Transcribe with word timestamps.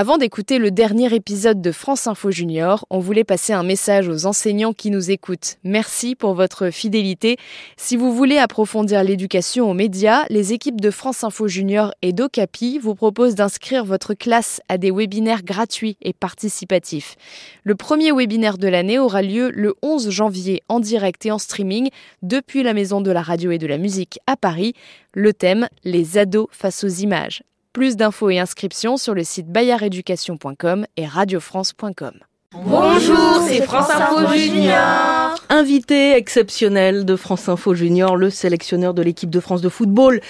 Avant 0.00 0.16
d'écouter 0.16 0.60
le 0.60 0.70
dernier 0.70 1.12
épisode 1.12 1.60
de 1.60 1.72
France 1.72 2.06
Info 2.06 2.30
Junior, 2.30 2.86
on 2.88 3.00
voulait 3.00 3.24
passer 3.24 3.52
un 3.52 3.64
message 3.64 4.08
aux 4.08 4.26
enseignants 4.26 4.72
qui 4.72 4.92
nous 4.92 5.10
écoutent. 5.10 5.56
Merci 5.64 6.14
pour 6.14 6.34
votre 6.34 6.70
fidélité. 6.70 7.36
Si 7.76 7.96
vous 7.96 8.14
voulez 8.14 8.38
approfondir 8.38 9.02
l'éducation 9.02 9.68
aux 9.68 9.74
médias, 9.74 10.24
les 10.30 10.52
équipes 10.52 10.80
de 10.80 10.92
France 10.92 11.24
Info 11.24 11.48
Junior 11.48 11.92
et 12.00 12.12
d'Ocapi 12.12 12.78
vous 12.78 12.94
proposent 12.94 13.34
d'inscrire 13.34 13.84
votre 13.84 14.14
classe 14.14 14.60
à 14.68 14.78
des 14.78 14.92
webinaires 14.92 15.42
gratuits 15.42 15.96
et 16.00 16.12
participatifs. 16.12 17.16
Le 17.64 17.74
premier 17.74 18.12
webinaire 18.12 18.56
de 18.56 18.68
l'année 18.68 19.00
aura 19.00 19.22
lieu 19.22 19.50
le 19.52 19.74
11 19.82 20.10
janvier 20.10 20.62
en 20.68 20.78
direct 20.78 21.26
et 21.26 21.32
en 21.32 21.38
streaming 21.38 21.88
depuis 22.22 22.62
la 22.62 22.72
Maison 22.72 23.00
de 23.00 23.10
la 23.10 23.22
Radio 23.22 23.50
et 23.50 23.58
de 23.58 23.66
la 23.66 23.78
Musique 23.78 24.20
à 24.28 24.36
Paris. 24.36 24.74
Le 25.12 25.32
thème 25.32 25.68
Les 25.82 26.18
ados 26.18 26.46
face 26.52 26.84
aux 26.84 26.86
images. 26.86 27.42
Plus 27.72 27.96
d'infos 27.96 28.30
et 28.30 28.38
inscriptions 28.38 28.96
sur 28.96 29.14
le 29.14 29.24
site 29.24 29.48
bayardeducation.com 29.48 30.86
et 30.96 31.06
radiofrance.com. 31.06 32.12
Bonjour, 32.54 33.42
c'est 33.46 33.62
France 33.62 33.90
Info 33.90 34.32
Junior. 34.32 35.34
Invité 35.50 36.16
exceptionnel 36.16 37.04
de 37.04 37.14
France 37.14 37.48
Info 37.48 37.74
Junior, 37.74 38.16
le 38.16 38.30
sélectionneur 38.30 38.94
de 38.94 39.02
l'équipe 39.02 39.28
de 39.28 39.38
France 39.38 39.60
de 39.60 39.68
football, 39.68 40.22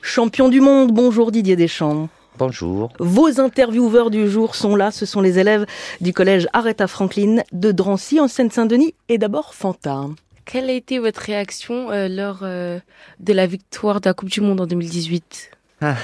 champion 0.00 0.48
du 0.48 0.62
monde. 0.62 0.92
Bonjour 0.92 1.30
Didier 1.30 1.54
Deschamps. 1.54 2.08
Bonjour. 2.38 2.90
Vos 2.98 3.40
intervieweurs 3.40 4.10
du 4.10 4.28
jour 4.28 4.54
sont 4.54 4.74
là, 4.74 4.90
ce 4.90 5.04
sont 5.04 5.20
les 5.20 5.38
élèves 5.38 5.66
du 6.00 6.14
collège 6.14 6.48
Aretha 6.54 6.86
Franklin 6.86 7.42
de 7.52 7.72
Drancy 7.72 8.20
en 8.20 8.28
Seine-Saint-Denis 8.28 8.94
et 9.10 9.18
d'abord 9.18 9.54
Fanta. 9.54 10.06
Quelle 10.46 10.70
a 10.70 10.72
été 10.72 10.98
votre 10.98 11.20
réaction 11.20 11.90
euh, 11.90 12.08
lors 12.08 12.40
euh, 12.42 12.78
de 13.20 13.32
la 13.32 13.46
victoire 13.46 14.00
de 14.00 14.08
la 14.08 14.14
Coupe 14.14 14.30
du 14.30 14.40
Monde 14.40 14.60
en 14.60 14.66
2018 14.66 15.50
ah. 15.82 15.96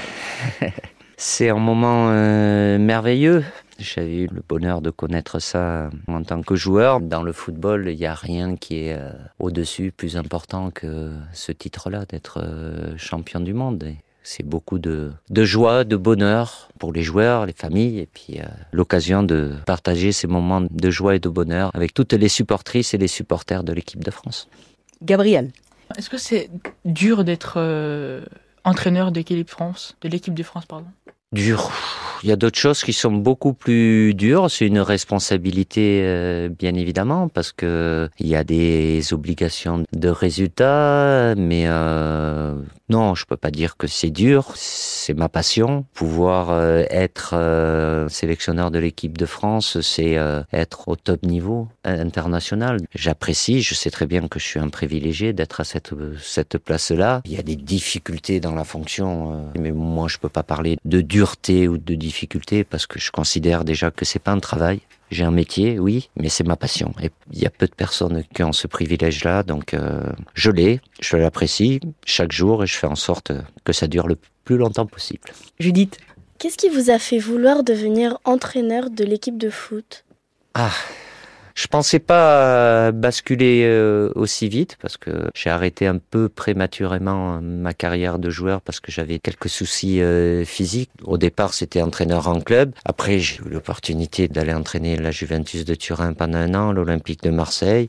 C'est 1.17 1.51
un 1.51 1.59
moment 1.59 2.09
euh, 2.11 2.79
merveilleux. 2.79 3.45
J'avais 3.79 4.23
eu 4.23 4.29
le 4.29 4.43
bonheur 4.47 4.81
de 4.81 4.91
connaître 4.91 5.39
ça 5.39 5.91
en 6.07 6.23
tant 6.23 6.43
que 6.43 6.55
joueur. 6.55 7.01
Dans 7.01 7.23
le 7.23 7.33
football, 7.33 7.89
il 7.89 7.97
n'y 7.97 8.07
a 8.07 8.15
rien 8.15 8.57
qui 8.57 8.85
est 8.87 8.95
euh, 8.95 9.11
au-dessus, 9.39 9.93
plus 9.93 10.17
important 10.17 10.71
que 10.71 11.13
ce 11.33 11.53
titre-là, 11.53 12.05
d'être 12.07 12.41
euh, 12.43 12.97
champion 12.97 13.41
du 13.41 13.55
monde. 13.55 13.85
C'est 14.23 14.45
beaucoup 14.45 14.79
de, 14.79 15.13
de, 15.31 15.45
joie, 15.45 15.83
de 15.85 15.97
bonheur 15.97 16.69
pour 16.79 16.93
les 16.93 17.03
joueurs, 17.03 17.45
les 17.45 17.53
familles, 17.53 17.99
et 17.99 18.07
puis 18.07 18.39
l'occasion 18.71 19.25
de 19.25 19.55
partager 19.67 20.13
ces 20.13 20.29
moments 20.29 20.61
de 20.61 20.91
joie 20.91 21.17
et 21.17 21.19
de 21.19 21.29
bonheur 21.29 21.73
avec 21.75 21.93
toutes 21.93 22.13
les 22.13 22.29
supportrices 22.29 22.95
et 22.95 22.99
les 22.99 23.09
supporters 23.09 23.65
de 23.65 23.73
l'équipe 23.73 24.05
de 24.05 24.13
France. 24.13 24.49
Gabriel. 25.03 25.51
Est-ce 25.99 26.09
que 26.09 26.19
c'est 26.19 26.51
dur 26.85 27.25
d'être 27.25 27.59
entraîneur 28.63 29.11
de 29.11 29.19
l'équipe 29.19 29.51
France, 29.51 29.97
de 30.03 30.09
l'équipe 30.09 30.35
de 30.35 30.43
France, 30.45 30.67
pardon? 30.67 30.87
Dur. 31.33 31.73
Il 32.23 32.29
y 32.29 32.33
a 32.33 32.37
d'autres 32.37 32.59
choses 32.59 32.85
qui 32.85 32.93
sont 32.93 33.11
beaucoup 33.11 33.53
plus 33.53 34.15
dures. 34.15 34.51
C'est 34.51 34.67
une 34.67 34.79
responsabilité, 34.79 36.03
euh, 36.05 36.49
bien 36.49 36.75
évidemment, 36.75 37.29
parce 37.29 37.51
que 37.53 38.09
il 38.19 38.29
y 38.29 38.37
a 38.37 38.45
des 38.45 39.13
obligations 39.13 39.85
de 39.93 40.09
résultats, 40.09 41.35
mais 41.37 41.65
euh, 41.67 42.55
non, 42.93 43.15
je 43.15 43.25
peux 43.25 43.39
pas 43.39 43.51
dire 43.51 43.77
que 43.77 43.87
c'est 43.87 44.11
dur. 44.11 44.53
C'est 44.55 45.15
ma 45.15 45.29
passion. 45.29 45.87
Pouvoir 45.95 46.51
euh, 46.51 46.85
être 46.91 47.31
euh, 47.35 48.09
sélectionneur 48.09 48.71
de 48.71 48.79
l'équipe 48.79 49.17
de 49.17 49.27
France, 49.27 49.81
c'est 49.81 50.19
euh, 50.19 50.43
être 50.53 50.89
au 50.89 50.97
top 50.97 51.23
niveau 51.23 51.69
international. 51.85 52.77
J'apprécie. 52.95 53.63
Je 53.63 53.75
sais 53.75 53.91
très 53.91 54.07
bien 54.07 54.29
que 54.29 54.39
je 54.39 54.45
suis 54.45 54.61
un 54.61 54.69
privilégié 54.69 55.33
d'être 55.33 55.61
à 55.61 55.65
cette 55.65 55.95
cette 56.21 56.59
place-là. 56.59 57.23
Il 57.25 57.33
y 57.33 57.39
a 57.39 57.43
des 57.43 57.57
difficultés 57.57 58.41
dans 58.41 58.55
la 58.55 58.65
fonction, 58.65 59.51
mais 59.59 59.73
moi 59.73 60.07
je 60.09 60.19
peux 60.19 60.29
pas 60.29 60.43
parler 60.43 60.77
de 60.85 61.01
dureté 61.01 61.69
ou 61.69 61.79
de 61.79 61.95
difficulté 61.95 62.12
parce 62.69 62.87
que 62.87 62.99
je 62.99 63.11
considère 63.11 63.65
déjà 63.65 63.91
que 63.91 64.05
c'est 64.05 64.19
pas 64.19 64.33
un 64.33 64.41
travail. 64.41 64.81
J'ai 65.11 65.25
un 65.25 65.31
métier, 65.31 65.79
oui, 65.79 66.09
mais 66.17 66.31
c'est 66.31 66.47
ma 66.47 66.57
passion. 66.57 66.95
Et 67.03 67.11
il 67.33 67.41
y 67.41 67.47
a 67.47 67.51
peu 67.51 67.67
de 67.67 67.75
personnes 67.75 68.25
qui 68.35 68.43
ont 68.43 68.53
ce 68.53 68.67
privilège-là, 68.67 69.43
donc 69.43 69.75
euh, 69.75 70.05
je 70.35 70.51
l'ai, 70.51 70.81
je 71.01 71.17
l'apprécie 71.17 71.81
chaque 72.07 72.33
jour 72.33 72.65
et 72.65 72.67
je 72.67 72.77
fais 72.77 72.87
en 72.87 72.95
sorte 72.95 73.33
que 73.65 73.73
ça 73.73 73.87
dure 73.89 74.09
le 74.09 74.17
plus 74.45 74.57
longtemps 74.57 74.87
possible. 74.87 75.29
Judith? 75.61 75.99
Qu'est-ce 76.39 76.57
qui 76.57 76.71
vous 76.71 76.91
a 76.91 76.99
fait 76.99 77.19
vouloir 77.19 77.63
devenir 77.63 78.19
entraîneur 78.25 78.91
de 78.91 79.05
l'équipe 79.05 79.39
de 79.39 79.51
foot? 79.51 80.05
Ah, 80.55 80.73
je 81.55 81.67
pensais 81.67 81.99
pas 81.99 82.93
basculer 82.93 83.65
euh, 83.65 84.11
aussi 84.15 84.49
vite 84.49 84.77
parce 84.81 84.97
que 84.97 85.29
j'ai 85.35 85.51
arrêté 85.51 85.87
un 85.87 85.99
peu 85.99 86.29
prématurément 86.29 87.41
ma 87.43 87.75
carrière 87.75 88.19
de 88.19 88.31
joueur 88.31 88.61
parce 88.61 88.81
que 88.81 88.91
j'avais 88.91 89.19
quelques 89.19 89.49
soucis 89.49 90.01
euh, 90.01 90.45
physiques. 90.45 90.91
Au 91.05 91.19
départ, 91.19 91.55
c'était 91.55 91.83
entraîneur 91.83 92.29
en 92.29 92.41
club. 92.41 92.73
Après, 92.85 93.19
j'ai 93.19 93.41
eu 93.45 93.49
l'opportunité 93.49 94.29
d'aller 94.29 94.55
entraîner 94.55 94.97
la 94.97 95.11
Juventus 95.11 95.65
de 95.65 95.75
Turin 95.75 96.13
pendant 96.15 96.39
un 96.39 96.55
an, 96.55 96.73
l'Olympique 96.73 97.23
de 97.23 97.31
Marseille. 97.31 97.89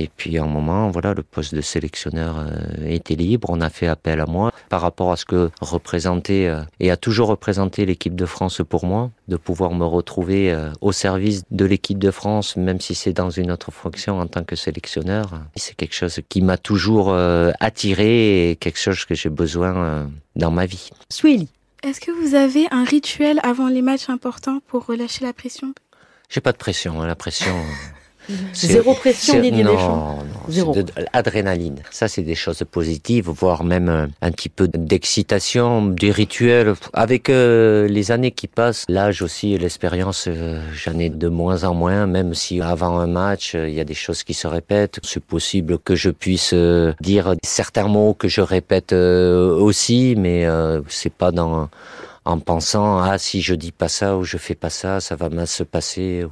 Et 0.00 0.08
puis 0.16 0.38
à 0.38 0.44
un 0.44 0.46
moment, 0.46 0.90
voilà, 0.90 1.12
le 1.12 1.24
poste 1.24 1.56
de 1.56 1.60
sélectionneur 1.60 2.36
euh, 2.38 2.86
était 2.86 3.16
libre. 3.16 3.50
On 3.50 3.60
a 3.60 3.68
fait 3.68 3.88
appel 3.88 4.20
à 4.20 4.26
moi 4.26 4.52
par 4.68 4.80
rapport 4.80 5.10
à 5.10 5.16
ce 5.16 5.24
que 5.24 5.50
représentait 5.60 6.46
euh, 6.46 6.62
et 6.78 6.92
a 6.92 6.96
toujours 6.96 7.26
représenté 7.26 7.84
l'équipe 7.84 8.14
de 8.14 8.24
France 8.24 8.62
pour 8.68 8.86
moi, 8.86 9.10
de 9.26 9.36
pouvoir 9.36 9.74
me 9.74 9.84
retrouver 9.84 10.52
euh, 10.52 10.70
au 10.82 10.92
service 10.92 11.42
de 11.50 11.64
l'équipe 11.64 11.98
de 11.98 12.12
France, 12.12 12.56
même 12.56 12.80
si 12.80 12.94
c'est 12.94 13.12
dans 13.12 13.30
une 13.30 13.50
autre 13.50 13.72
fonction 13.72 14.20
en 14.20 14.28
tant 14.28 14.44
que 14.44 14.54
sélectionneur. 14.54 15.40
C'est 15.56 15.74
quelque 15.74 15.96
chose 15.96 16.20
qui 16.28 16.42
m'a 16.42 16.58
toujours 16.58 17.12
attiré 17.58 18.50
et 18.50 18.56
quelque 18.56 18.78
chose 18.78 19.04
que 19.04 19.16
j'ai 19.16 19.30
besoin 19.30 20.08
dans 20.36 20.52
ma 20.52 20.66
vie. 20.66 20.90
Swilly. 21.10 21.48
Est-ce 21.82 22.00
que 22.00 22.12
vous 22.12 22.36
avez 22.36 22.66
un 22.70 22.84
rituel 22.84 23.40
avant 23.42 23.68
les 23.68 23.82
matchs 23.82 24.10
importants 24.10 24.60
pour 24.68 24.86
relâcher 24.86 25.24
la 25.24 25.32
pression? 25.32 25.74
J'ai 26.28 26.40
pas 26.40 26.52
de 26.52 26.58
pression, 26.58 27.00
hein, 27.00 27.06
la 27.06 27.16
pression. 27.16 27.54
Zéro 28.52 28.94
pression, 28.94 29.40
Deschamps. 29.40 30.18
Non, 30.48 30.74
non, 30.74 30.84
adrénaline. 31.12 31.76
Ça, 31.90 32.08
c'est 32.08 32.22
des 32.22 32.34
choses 32.34 32.62
positives, 32.70 33.28
voire 33.28 33.64
même 33.64 33.88
euh, 33.88 34.06
un 34.20 34.30
petit 34.30 34.48
peu 34.48 34.68
d'excitation, 34.68 35.86
des 35.86 36.10
rituels. 36.10 36.74
Avec 36.92 37.30
euh, 37.30 37.88
les 37.88 38.10
années 38.10 38.30
qui 38.30 38.46
passent, 38.46 38.84
l'âge 38.88 39.22
aussi 39.22 39.56
l'expérience, 39.56 40.26
euh, 40.28 40.60
j'en 40.72 40.98
ai 40.98 41.08
de 41.08 41.28
moins 41.28 41.64
en 41.64 41.74
moins, 41.74 42.06
même 42.06 42.34
si 42.34 42.60
avant 42.60 42.98
un 42.98 43.06
match, 43.06 43.54
il 43.54 43.72
y 43.72 43.80
a 43.80 43.84
des 43.84 43.94
choses 43.94 44.22
qui 44.22 44.34
se 44.34 44.46
répètent. 44.46 45.00
C'est 45.02 45.24
possible 45.24 45.78
que 45.78 45.94
je 45.94 46.10
puisse 46.10 46.54
dire 47.00 47.34
certains 47.42 47.88
mots 47.88 48.14
que 48.14 48.28
je 48.28 48.40
répète 48.40 48.92
aussi, 48.92 50.14
mais 50.16 50.46
c'est 50.88 51.12
pas 51.12 51.32
dans 51.32 51.68
en 52.24 52.40
pensant 52.40 52.98
ah 52.98 53.16
si 53.16 53.40
je 53.40 53.54
dis 53.54 53.72
pas 53.72 53.88
ça 53.88 54.18
ou 54.18 54.22
je 54.22 54.36
fais 54.36 54.54
pas 54.54 54.68
ça, 54.68 55.00
ça 55.00 55.16
va 55.16 55.30
mal 55.30 55.46
se 55.46 55.62
passer. 55.62 56.26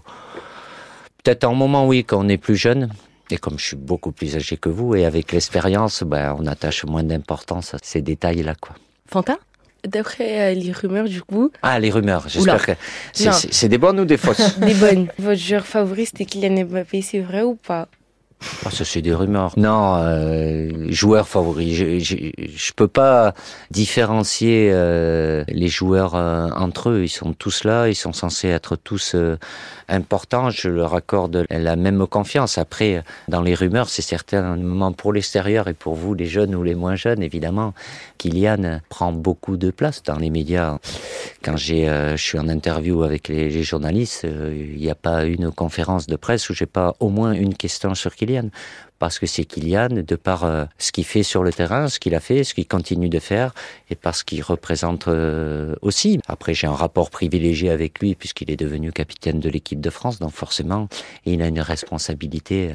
Peut-être 1.26 1.42
un 1.42 1.54
moment, 1.54 1.88
oui, 1.88 2.04
quand 2.04 2.24
on 2.24 2.28
est 2.28 2.36
plus 2.36 2.54
jeune. 2.54 2.88
Et 3.32 3.36
comme 3.36 3.58
je 3.58 3.64
suis 3.66 3.76
beaucoup 3.76 4.12
plus 4.12 4.36
âgé 4.36 4.56
que 4.56 4.68
vous, 4.68 4.94
et 4.94 5.04
avec 5.04 5.32
l'expérience, 5.32 6.04
ben, 6.04 6.36
on 6.38 6.46
attache 6.46 6.84
moins 6.84 7.02
d'importance 7.02 7.74
à 7.74 7.78
ces 7.82 8.00
détails-là, 8.00 8.54
quoi. 8.60 8.76
Fanta 9.08 9.36
D'après 9.84 10.52
euh, 10.52 10.54
les 10.54 10.70
rumeurs, 10.70 11.08
du 11.08 11.22
coup. 11.22 11.50
Ah, 11.62 11.80
les 11.80 11.90
rumeurs. 11.90 12.28
J'espère 12.28 12.64
que 12.64 12.72
c'est 13.12 13.68
des 13.68 13.76
bonnes 13.76 13.98
ou 13.98 14.04
des 14.04 14.18
fausses? 14.18 14.56
Des 14.60 14.74
bonnes. 14.74 15.08
Votre 15.18 15.40
joueur 15.40 15.66
favori, 15.66 16.06
c'était 16.06 16.26
Kylian 16.26 16.64
Mbappé, 16.64 17.02
c'est 17.02 17.18
vrai 17.18 17.42
ou 17.42 17.56
pas? 17.56 17.88
Ah, 18.64 18.70
ça 18.70 18.84
c'est 18.84 19.00
des 19.00 19.14
rumeurs. 19.14 19.52
Non, 19.56 19.96
euh, 19.96 20.70
joueur 20.90 21.26
favori. 21.26 21.74
Je, 21.74 21.98
je, 21.98 22.72
peux 22.74 22.86
pas 22.86 23.32
différencier 23.70 24.70
euh, 24.72 25.42
les 25.48 25.68
joueurs 25.68 26.14
euh, 26.14 26.48
entre 26.50 26.90
eux. 26.90 27.02
Ils 27.02 27.08
sont 27.08 27.32
tous 27.32 27.64
là. 27.64 27.88
Ils 27.88 27.94
sont 27.94 28.12
censés 28.12 28.48
être 28.48 28.76
tous 28.76 29.14
euh, 29.14 29.38
importants. 29.88 30.50
Je 30.50 30.68
leur 30.68 30.94
accorde 30.94 31.46
la 31.48 31.76
même 31.76 32.06
confiance. 32.06 32.58
Après, 32.58 33.02
dans 33.28 33.40
les 33.40 33.54
rumeurs, 33.54 33.88
c'est 33.88 34.02
certainement 34.02 34.92
pour 34.92 35.12
l'extérieur 35.12 35.66
et 35.68 35.74
pour 35.74 35.94
vous, 35.94 36.14
les 36.14 36.26
jeunes 36.26 36.54
ou 36.54 36.62
les 36.62 36.74
moins 36.74 36.94
jeunes, 36.94 37.22
évidemment. 37.22 37.72
Kylian 38.18 38.80
prend 38.88 39.12
beaucoup 39.12 39.56
de 39.56 39.70
place 39.70 40.02
dans 40.02 40.16
les 40.16 40.30
médias. 40.30 40.78
Quand 41.42 41.56
j'ai, 41.56 41.86
je 41.86 42.22
suis 42.22 42.38
en 42.38 42.48
interview 42.48 43.02
avec 43.02 43.28
les, 43.28 43.50
les 43.50 43.62
journalistes, 43.62 44.24
il 44.24 44.78
n'y 44.78 44.90
a 44.90 44.94
pas 44.94 45.24
une 45.24 45.50
conférence 45.50 46.06
de 46.06 46.16
presse 46.16 46.48
où 46.48 46.54
j'ai 46.54 46.66
pas 46.66 46.94
au 47.00 47.08
moins 47.08 47.32
une 47.32 47.54
question 47.54 47.94
sur 47.94 48.14
Kylian 48.14 48.25
parce 48.98 49.18
que 49.18 49.26
c'est 49.26 49.44
Kylian, 49.44 49.88
de 49.90 50.16
par 50.16 50.44
euh, 50.44 50.64
ce 50.78 50.92
qu'il 50.92 51.04
fait 51.04 51.22
sur 51.22 51.42
le 51.42 51.52
terrain, 51.52 51.88
ce 51.88 51.98
qu'il 51.98 52.14
a 52.14 52.20
fait, 52.20 52.44
ce 52.44 52.54
qu'il 52.54 52.66
continue 52.66 53.08
de 53.08 53.18
faire, 53.18 53.52
et 53.90 53.94
parce 53.94 54.22
qu'il 54.22 54.42
représente 54.42 55.08
euh, 55.08 55.74
aussi. 55.82 56.18
Après, 56.28 56.54
j'ai 56.54 56.66
un 56.66 56.74
rapport 56.74 57.10
privilégié 57.10 57.70
avec 57.70 57.98
lui, 58.00 58.14
puisqu'il 58.14 58.50
est 58.50 58.56
devenu 58.56 58.92
capitaine 58.92 59.40
de 59.40 59.50
l'équipe 59.50 59.80
de 59.80 59.90
France, 59.90 60.18
donc 60.18 60.32
forcément, 60.32 60.88
il 61.24 61.42
a 61.42 61.48
une 61.48 61.60
responsabilité 61.60 62.70
euh, 62.70 62.74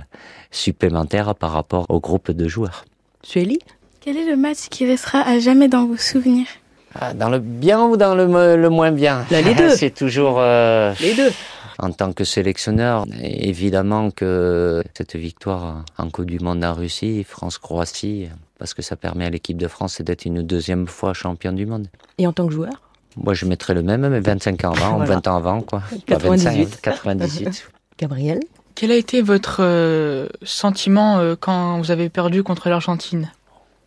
supplémentaire 0.51 1.33
par 1.35 1.51
rapport 1.51 1.85
au 1.89 1.99
groupe 1.99 2.31
de 2.31 2.47
joueurs. 2.47 2.85
Sueli 3.23 3.59
Quel 3.99 4.17
est 4.17 4.25
le 4.29 4.37
match 4.37 4.69
qui 4.69 4.85
restera 4.85 5.21
à 5.21 5.39
jamais 5.39 5.67
dans 5.67 5.85
vos 5.85 5.97
souvenirs? 5.97 6.47
Ah, 6.93 7.13
Dans 7.13 7.29
le 7.29 7.39
bien 7.39 7.83
ou 7.85 7.95
dans 7.97 8.15
le, 8.15 8.57
le 8.57 8.69
moins 8.69 8.91
bien? 8.91 9.25
Les 9.31 9.53
deux. 9.55 9.69
c'est 9.75 9.91
toujours... 9.91 10.39
Les 10.41 11.13
deux 11.15 11.31
en 11.81 11.91
tant 11.91 12.13
que 12.13 12.23
sélectionneur, 12.23 13.05
évidemment 13.21 14.11
que 14.11 14.83
cette 14.95 15.15
victoire 15.15 15.83
en 15.97 16.09
Coupe 16.09 16.27
du 16.27 16.39
Monde 16.39 16.63
en 16.63 16.73
Russie, 16.73 17.23
France-Croatie, 17.23 18.29
parce 18.59 18.73
que 18.75 18.83
ça 18.83 18.95
permet 18.95 19.25
à 19.25 19.29
l'équipe 19.31 19.57
de 19.57 19.67
France 19.67 19.99
d'être 20.01 20.25
une 20.25 20.43
deuxième 20.43 20.87
fois 20.87 21.13
champion 21.13 21.51
du 21.51 21.65
monde. 21.65 21.87
Et 22.19 22.27
en 22.27 22.33
tant 22.33 22.47
que 22.47 22.53
joueur? 22.53 22.73
Moi, 23.17 23.33
je 23.33 23.45
mettrais 23.45 23.73
le 23.73 23.81
même, 23.81 24.07
mais 24.07 24.19
25 24.19 24.63
ans 24.63 24.71
avant, 24.73 24.97
Voilà. 24.97 25.15
20 25.15 25.27
ans 25.27 25.35
avant, 25.35 25.61
quoi. 25.61 25.81
Pas 26.05 26.15
98. 26.17 26.63
25, 26.65 26.81
98. 26.81 27.71
Gabriel? 27.97 28.39
Quel 28.75 28.91
a 28.91 28.95
été 28.95 29.21
votre 29.21 29.57
euh, 29.59 30.27
sentiment 30.43 31.17
euh, 31.19 31.35
quand 31.37 31.79
vous 31.79 31.91
avez 31.91 32.09
perdu 32.09 32.43
contre 32.43 32.69
l'Argentine? 32.69 33.31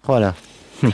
Voilà. 0.02 0.34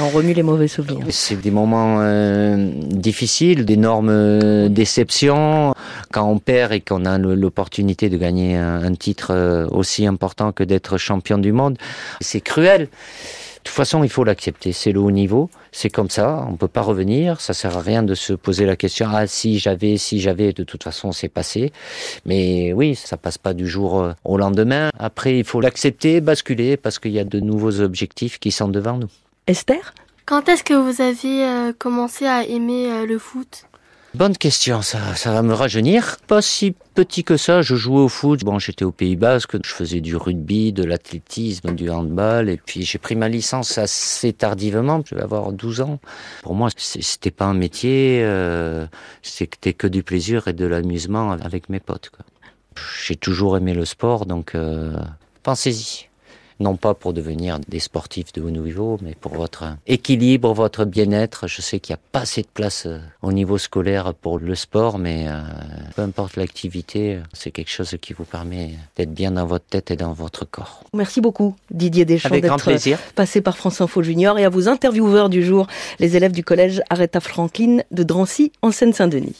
On 0.00 0.10
remue 0.10 0.32
les 0.32 0.44
mauvais 0.44 0.68
souvenirs. 0.68 1.04
C'est 1.10 1.40
des 1.40 1.50
moments 1.50 1.98
euh, 2.00 2.70
difficiles, 2.86 3.64
d'énormes 3.64 4.10
euh, 4.10 4.68
déceptions. 4.68 5.74
Quand 6.12 6.30
on 6.30 6.38
perd 6.38 6.72
et 6.72 6.80
qu'on 6.80 7.04
a 7.04 7.18
l'opportunité 7.18 8.08
de 8.08 8.16
gagner 8.16 8.56
un, 8.56 8.94
titre 8.94 9.32
euh, 9.32 9.66
aussi 9.70 10.06
important 10.06 10.52
que 10.52 10.62
d'être 10.62 10.98
champion 10.98 11.38
du 11.38 11.50
monde, 11.50 11.78
c'est 12.20 12.40
cruel. 12.40 12.82
De 12.82 13.64
toute 13.64 13.74
façon, 13.74 14.04
il 14.04 14.08
faut 14.08 14.22
l'accepter. 14.22 14.72
C'est 14.72 14.92
le 14.92 15.00
haut 15.00 15.10
niveau. 15.10 15.50
C'est 15.72 15.90
comme 15.90 16.10
ça. 16.10 16.46
On 16.48 16.54
peut 16.54 16.68
pas 16.68 16.80
revenir. 16.80 17.40
Ça 17.40 17.52
sert 17.52 17.76
à 17.76 17.80
rien 17.80 18.02
de 18.04 18.14
se 18.14 18.32
poser 18.32 18.66
la 18.66 18.76
question. 18.76 19.08
Ah, 19.12 19.26
si 19.26 19.58
j'avais, 19.58 19.96
si 19.96 20.20
j'avais. 20.20 20.52
De 20.52 20.62
toute 20.62 20.84
façon, 20.84 21.10
c'est 21.12 21.28
passé. 21.28 21.72
Mais 22.24 22.72
oui, 22.72 22.94
ça 22.94 23.16
passe 23.16 23.36
pas 23.36 23.52
du 23.52 23.66
jour 23.66 24.00
euh, 24.00 24.12
au 24.24 24.38
lendemain. 24.38 24.90
Après, 24.98 25.38
il 25.38 25.44
faut 25.44 25.60
l'accepter, 25.60 26.20
basculer, 26.20 26.76
parce 26.76 26.98
qu'il 26.98 27.12
y 27.12 27.18
a 27.18 27.24
de 27.24 27.40
nouveaux 27.40 27.80
objectifs 27.80 28.38
qui 28.38 28.52
sont 28.52 28.68
devant 28.68 28.96
nous. 28.96 29.10
Esther? 29.48 29.94
Quand 30.26 30.48
est-ce 30.48 30.62
que 30.62 30.74
vous 30.74 31.00
avez 31.00 31.44
euh, 31.44 31.72
commencé 31.76 32.26
à 32.26 32.44
aimer 32.44 32.92
euh, 32.92 33.06
le 33.06 33.18
foot? 33.18 33.64
Bonne 34.14 34.36
question, 34.36 34.82
ça, 34.82 35.14
ça 35.16 35.32
va 35.32 35.42
me 35.42 35.52
rajeunir. 35.54 36.16
Pas 36.26 36.42
si 36.42 36.74
petit 36.94 37.24
que 37.24 37.36
ça, 37.36 37.62
je 37.62 37.74
jouais 37.76 38.00
au 38.00 38.08
foot. 38.08 38.42
Bon, 38.44 38.58
j'étais 38.58 38.84
au 38.84 38.90
Pays 38.92 39.16
Basque, 39.16 39.56
je 39.64 39.70
faisais 39.72 40.00
du 40.00 40.16
rugby, 40.16 40.72
de 40.72 40.82
l'athlétisme, 40.84 41.74
du 41.74 41.88
handball, 41.90 42.48
et 42.50 42.56
puis 42.56 42.82
j'ai 42.84 42.98
pris 42.98 43.16
ma 43.16 43.28
licence 43.28 43.78
assez 43.78 44.32
tardivement, 44.32 45.02
je 45.06 45.14
vais 45.14 45.22
avoir 45.22 45.52
12 45.52 45.80
ans. 45.82 45.98
Pour 46.42 46.54
moi, 46.54 46.68
c'est- 46.76 47.02
c'était 47.02 47.30
pas 47.30 47.44
un 47.46 47.54
métier, 47.54 48.20
euh, 48.22 48.86
c'était 49.22 49.72
que 49.74 49.86
du 49.86 50.02
plaisir 50.02 50.48
et 50.48 50.52
de 50.52 50.66
l'amusement 50.66 51.32
avec 51.32 51.68
mes 51.68 51.80
potes. 51.80 52.10
J'ai 53.06 53.16
toujours 53.16 53.56
aimé 53.56 53.72
le 53.74 53.84
sport, 53.84 54.24
donc 54.26 54.54
euh, 54.54 54.94
pensez-y. 55.42 56.07
Non 56.60 56.76
pas 56.76 56.94
pour 56.94 57.12
devenir 57.12 57.58
des 57.68 57.78
sportifs 57.78 58.32
de 58.32 58.42
haut 58.42 58.50
niveau, 58.50 58.98
mais 59.02 59.14
pour 59.14 59.34
votre 59.34 59.76
équilibre, 59.86 60.52
votre 60.52 60.84
bien-être. 60.84 61.46
Je 61.46 61.62
sais 61.62 61.78
qu'il 61.78 61.94
n'y 61.94 61.98
a 61.98 62.02
pas 62.12 62.20
assez 62.20 62.42
de 62.42 62.48
place 62.52 62.86
euh, 62.86 62.98
au 63.22 63.32
niveau 63.32 63.58
scolaire 63.58 64.12
pour 64.14 64.38
le 64.38 64.54
sport, 64.54 64.98
mais 64.98 65.26
euh, 65.28 65.40
peu 65.94 66.02
importe 66.02 66.36
l'activité, 66.36 67.14
euh, 67.14 67.20
c'est 67.32 67.52
quelque 67.52 67.70
chose 67.70 67.96
qui 68.00 68.12
vous 68.12 68.24
permet 68.24 68.70
d'être 68.96 69.14
bien 69.14 69.30
dans 69.30 69.46
votre 69.46 69.66
tête 69.66 69.90
et 69.92 69.96
dans 69.96 70.12
votre 70.12 70.44
corps. 70.44 70.82
Merci 70.94 71.20
beaucoup 71.20 71.54
Didier 71.70 72.04
Deschamps 72.04 72.28
Avec 72.28 72.44
grand 72.44 72.56
d'être 72.56 72.64
plaisir. 72.64 72.98
passé 73.14 73.40
par 73.40 73.56
France 73.56 73.80
Info 73.80 74.02
Junior 74.02 74.38
et 74.38 74.44
à 74.44 74.48
vos 74.48 74.68
intervieweurs 74.68 75.28
du 75.28 75.44
jour, 75.44 75.68
les 76.00 76.16
élèves 76.16 76.32
du 76.32 76.42
collège 76.42 76.82
Aretha 76.90 77.20
Franklin 77.20 77.78
de 77.92 78.02
Drancy 78.02 78.50
en 78.62 78.72
Seine-Saint-Denis. 78.72 79.36